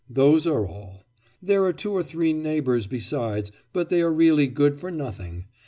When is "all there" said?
0.67-1.63